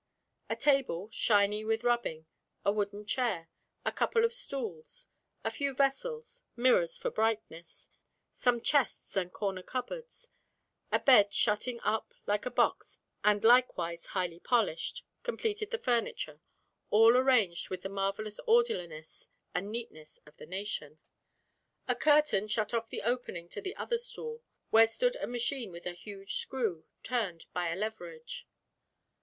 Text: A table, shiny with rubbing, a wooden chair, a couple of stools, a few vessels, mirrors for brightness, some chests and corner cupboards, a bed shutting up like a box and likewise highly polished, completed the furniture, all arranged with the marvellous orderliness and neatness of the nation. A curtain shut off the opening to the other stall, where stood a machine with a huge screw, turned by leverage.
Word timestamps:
A 0.49 0.55
table, 0.55 1.11
shiny 1.11 1.63
with 1.63 1.83
rubbing, 1.83 2.25
a 2.65 2.71
wooden 2.71 3.05
chair, 3.05 3.49
a 3.85 3.91
couple 3.91 4.25
of 4.25 4.33
stools, 4.33 5.05
a 5.43 5.51
few 5.51 5.75
vessels, 5.75 6.43
mirrors 6.55 6.97
for 6.97 7.11
brightness, 7.11 7.87
some 8.33 8.61
chests 8.61 9.15
and 9.15 9.31
corner 9.31 9.61
cupboards, 9.61 10.29
a 10.91 10.97
bed 10.99 11.31
shutting 11.31 11.79
up 11.83 12.15
like 12.25 12.47
a 12.47 12.49
box 12.49 12.97
and 13.23 13.43
likewise 13.43 14.07
highly 14.07 14.39
polished, 14.39 15.05
completed 15.21 15.69
the 15.69 15.77
furniture, 15.77 16.41
all 16.89 17.15
arranged 17.15 17.69
with 17.69 17.83
the 17.83 17.87
marvellous 17.87 18.39
orderliness 18.47 19.27
and 19.53 19.69
neatness 19.71 20.17
of 20.25 20.35
the 20.37 20.47
nation. 20.47 20.97
A 21.87 21.93
curtain 21.93 22.47
shut 22.47 22.73
off 22.73 22.89
the 22.89 23.03
opening 23.03 23.47
to 23.49 23.61
the 23.61 23.75
other 23.75 23.99
stall, 23.99 24.41
where 24.71 24.87
stood 24.87 25.15
a 25.17 25.27
machine 25.27 25.71
with 25.71 25.85
a 25.85 25.93
huge 25.93 26.37
screw, 26.37 26.85
turned 27.03 27.45
by 27.53 27.71
leverage. 27.75 28.47